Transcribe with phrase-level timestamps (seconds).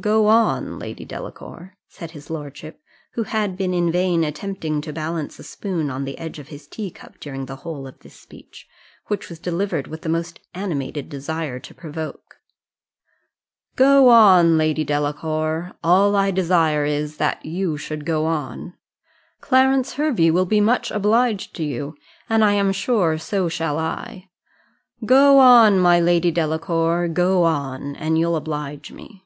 [0.00, 2.80] "Go on, Lady Delacour," said his lordship,
[3.12, 6.66] who had been in vain attempting to balance a spoon on the edge of his
[6.66, 8.66] teacup during the whole of this speech,
[9.06, 12.36] which was delivered with the most animated desire to provoke
[13.74, 18.74] "Go on, Lady Delacour all I desire is, that you should go on;
[19.42, 21.96] Clarence Hervey will be much obliged to you,
[22.30, 24.28] and I am sure so shall I.
[25.04, 29.22] Go on, my Lady Delacour go on, and you'll oblige me."